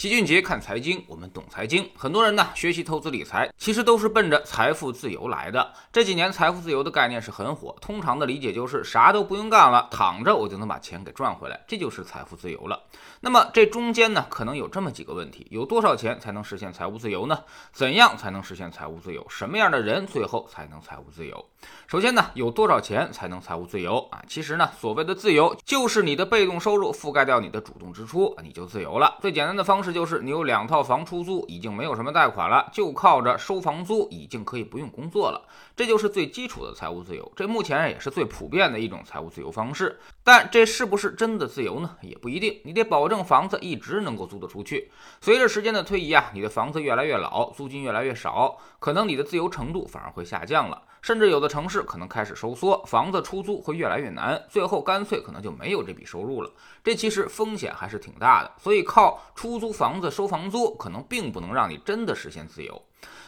[0.00, 1.86] 齐俊杰看财经，我们懂财经。
[1.94, 5.74] 很多人呢学习投资理财，其实都是奔着财富自由来的。
[5.92, 12.82] 这几年财富自由的概念是很火，通常的理解就是啥都不用干了，躺着我就能把钱给赚回来，这就是财富自由了。
[13.20, 17.38] 那么这中间呢，可能有这么几个问题：有多少钱才能实现财务自由呢？
[17.70, 19.26] 怎样才能实现财务自由？
[19.28, 21.49] 什么样的人最后才能财务自由？
[21.86, 24.22] 首先呢，有多少钱才能财务自由啊？
[24.28, 29.18] 其实呢，所谓的自由就是你的被动收入覆盖掉你的主动支出，你就自由了。
[29.20, 35.48] 最简单的方式就是你有两套房出租，已经没有什么贷款了，就靠着收房租，已经可以不用工作了。
[35.74, 39.98] 这就是最基础的财务自由，这目前也是最普遍的一种财务自由方式。
[40.22, 41.96] 但这是不是真的自由呢？
[42.02, 42.60] 也不一定。
[42.62, 44.92] 你得保证房子一直能够租得出去。
[45.20, 50.82] 随着时间的推移啊，你的房子越来越老，租金越来越少，可能你的自由程度反而会下降了。
[51.02, 56.50] 甚至有的城市可能开始收缩，房子出租会越来越难，最后干脆可能就没有这笔收入了。
[56.84, 62.80] 这其实风险还是挺大的，所以靠出租房子收房租，可能并不能让你真的实现自由。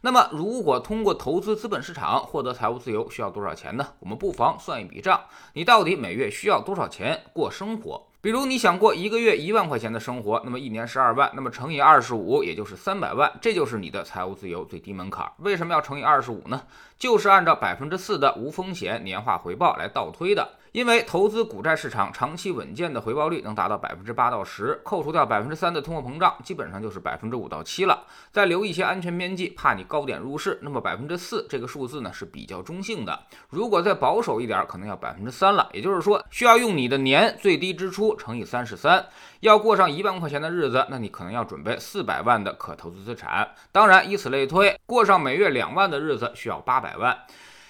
[0.00, 3.86] 那么，如果通过投资资本市场获得财务自由，需要多少钱呢？
[3.98, 5.20] 我们不妨算一笔账：
[5.52, 8.06] 你到底每月需要多少钱过生活？
[8.26, 15.30] 比如你想过一个月一万块钱的生活，那么一年十二万，那么乘以二十五，也就是三百万，这就是你的财务自由最低门槛。
[15.36, 16.60] 为什么要乘以二十五呢？
[16.98, 20.44] 就是按照百分之四的无风险年化回报来倒推的。
[20.72, 28.04] 因为投资股债市场长期稳健的回报率能达到百分之八到十，扣除掉百分之三的通货膨胀，基本上就是百分之五到七了。
[28.30, 33.18] 再留一些安全边际，怕你高点入市，那么百分之四这个数字呢是比较中性的。
[33.48, 35.68] 如果再保守一点，可能要百分之三了。
[35.72, 39.06] 也就是说，需要用你的年最低支出乘以三十三，
[39.40, 43.48] 要过上一万块钱的日子，那你可能要准备四百万的可投资资产。
[43.72, 47.16] 当然，以此类推，过上每月两万的日子需要八百万。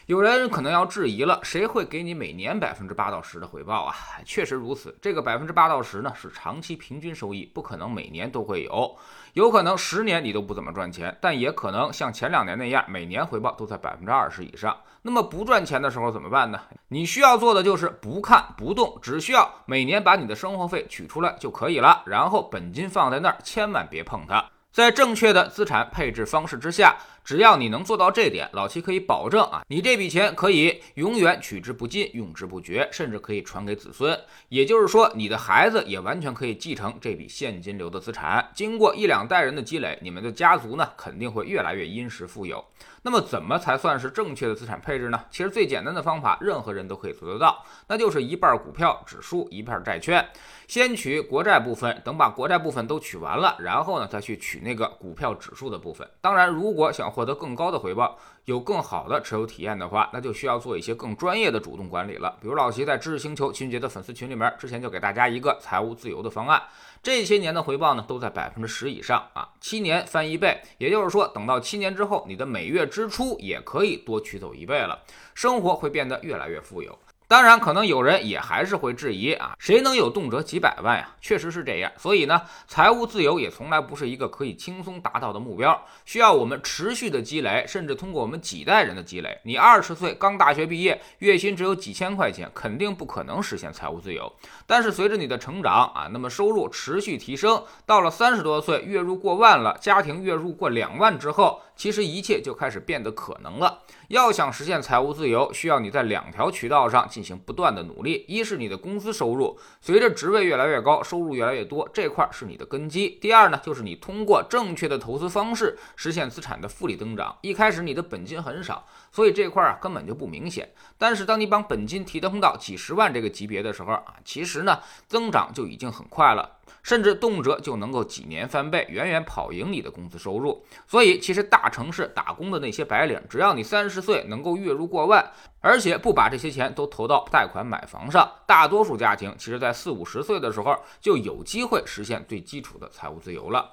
[0.07, 3.93] 有人可能要质疑了，谁会给你每年百分之八到十的回报啊？
[4.25, 8.97] 确实如此，这个百分之八到十呢是长期平均收益，不可能每年都会有，
[9.33, 14.77] 有可能十年你都不怎么赚钱，但也可能像前两年那样，每年回报都在百分之二十以上。
[15.03, 16.61] 那么不赚钱的时候怎么办呢？
[16.87, 24.45] 你需要做的就是不看不动，只需要每年把你的生活费取出来就可以了，然后本金放在那儿，千万别碰它。
[24.71, 26.95] 在正确的资产配置方式之下。
[27.27, 34.17] 只要你能做到这点，老七可以保证啊，你这笔钱可以永远取之不尽、用之不绝，甚至可以传给子孙。
[34.49, 38.49] 也就是说，你的孩子也完全可以继承这笔现金流的资产。
[38.55, 42.65] 经过一两代人的积累，你们的家族呢肯定会越来越殷实富有。
[43.03, 45.25] 那么，怎么才算是正确的资产配置呢？
[45.29, 50.25] 其实最简单的方法，任何人都可以做得到，那就是一半股票、指数，一半债券。
[50.69, 56.09] 先取国债部分，等把国债部分都取完了，然后呢再去取那个股票指数的部分。
[56.21, 62.37] 当然，如果想获得更高的回报，有更好的持有体验的话，那就需要做一些更专业的主动管理了。
[62.43, 66.63] 比如老齐在知识星球秦杰的粉丝群里面，之前就给大家一个财务自由的方案，
[67.03, 75.03] 这些年的回报呢都在百分之十以上啊，七年翻一倍，也就是说，等到七年之后，你的每月支出也可以多取走一倍了，
[75.35, 76.99] 生活会变得越来越富有。
[77.29, 81.11] 当然，可能有人也还是会质疑啊，谁能有动辄几百万呀？
[81.21, 81.91] 确实是这样。
[81.97, 89.41] 所以呢，财务自由也从来不是一个可以轻松达到的目标，需要我们持续的积累，甚至通过我们几代人的积累。
[89.43, 94.33] 你二十岁刚大学毕业，月薪只有几千块钱，肯定不可能实现财务自由。
[94.65, 103.83] 但是随着你的成长啊，那么收入持续提升，到了三十多岁，月入过万了，家庭月入过两万之后，其实一切就开始变得可能了。
[104.09, 108.25] 要想实现财务自由，需要你在两条渠道上进行不断的努力。
[108.27, 113.11] 一是你的工资收入，随着职位越来越高，收入越来越多，这块是你的根基。
[113.21, 117.37] 第二呢，就是你通过正确的投资方式实现资产的复利增长。
[117.43, 120.73] 一开始你的本金很少，所以这块啊根本就不明显。
[120.97, 126.56] 但是当你把本金提升到几十万这个级别的时候啊，其实呢增长就已经很快了。
[126.87, 130.65] 甚至动辄就能够几年翻倍，远远跑赢你的工资收入。
[130.87, 135.29] 所以，其实大城市打工的那些白领，只要你三十岁能够月入过万，
[135.61, 143.73] 而且不把这些钱都投到贷款买房上，大多数家庭其实在四五十岁的时候就有机会实现最基础的财务自由了。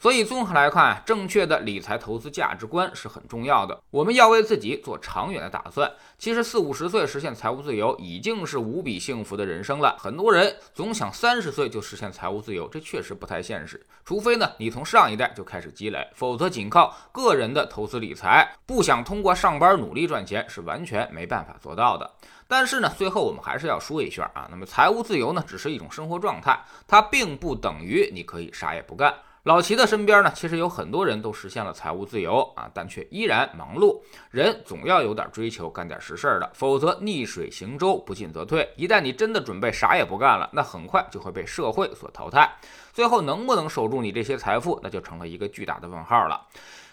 [0.00, 3.80] 所以综合来看，正确的理财投资价值观是很重要的。
[3.90, 5.90] 我们要为自己做长远的打算。
[6.16, 9.96] 其实四五十岁实现财务自由已经是无比幸福的人生了。
[9.98, 13.84] 很多人总想三十岁就实现财务自由，这确实不太现实。
[14.04, 22.08] 除非呢，你从上一代就开始积累，否则仅靠个人的投资理财，不想通过上班努力赚钱是完全没办法做到的。
[22.46, 26.56] 但是呢，最后我们还是要说一下啊，那么财务自由呢，只是一种生活状态，
[26.86, 29.12] 它并不等于你可以啥也不干。
[29.44, 34.00] 老齐的身边呢，其实有很多人都实现了财务自由啊，但却依然忙碌。
[34.30, 38.68] 人总要有点追求，干点实事的，否则逆水行舟，不进则退。
[38.76, 42.50] 一旦你真的准备啥也不干了，那很快就会被社会所淘汰。
[42.92, 46.44] 最后能不能守住你这些财富，那就成了一个巨大的问号了。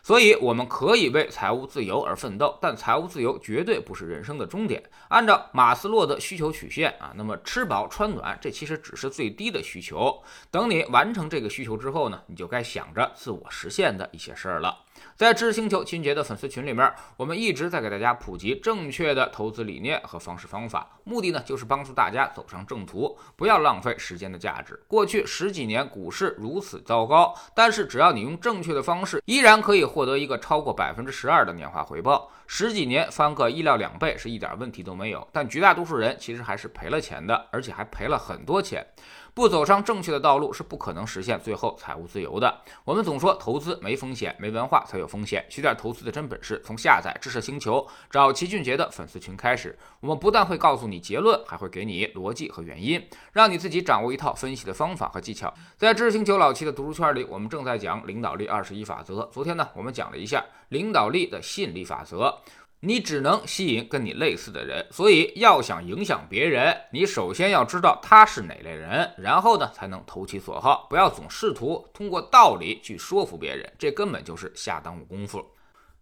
[0.06, 4.84] 所以，我们可以为财务自由而奋斗，但财务自由绝对不是人生的终点。
[5.08, 10.22] 按照马斯洛的需求曲线啊，那么吃饱穿暖，这其实只是最低的需求。
[10.52, 14.85] 等你完成这个需求之后呢，你就该想着自我实现的一些事儿了。
[15.16, 24.80] 在知识星球秦杰的粉丝群里面，我们一直在给大家普及正确的投资理念和方式方法，目的呢就是帮助大家走上正途，不要浪费时间的价值。
[24.88, 32.30] 过去十几年股市如此糟糕，但是只要你用正确的方式，依然可以获得一个超过百分之十二的年化回报。
[32.48, 38.86] 十几年翻个一料两倍是一点问题都没有，但绝大多数人其实还是赔了钱的，而且还赔了很多钱。
[39.36, 42.62] 不走上正确的道路是不可能实现最后财务自由的。
[42.86, 45.46] 我们总说投资没风险，没文化才有风险。
[45.50, 49.78] 学点投资的真本事，从下载知识星球找齐俊杰的粉丝群开始。
[50.00, 55.54] 我们不但会告诉你结论，还会给你逻辑和原因，让你自己掌握一套分析的方法和技巧。
[55.76, 59.30] 在知识星球老齐的读书圈里，我们正在讲领导力二十一法则。
[59.34, 62.40] 昨天呢，我们讲了一下领导力的吸引力法则。
[62.86, 70.86] 你只能吸引跟你类似的人，所以要想影响别人，你首先要知道他是哪类人，然后呢才能投其所好。
[70.88, 75.44] 不要总试图通过道理去说服别人，这根本就是下耽误功夫。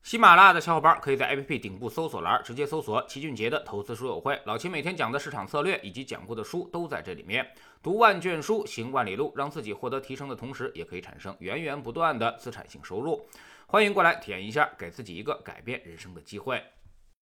[0.03, 7.47] 喜马拉雅的小伙伴可以在 APP 顶部搜索栏直接搜索齐俊杰的投资书友会，老齐每天讲的市场策略以及讲过的书都在这里面。
[7.81, 13.25] 读万卷书，行万里路，让自己获得提升的同时，也可以产生源源不断的资产性收入。
[13.65, 16.63] 欢迎过来体验一下，给自己一个改变人生的机会。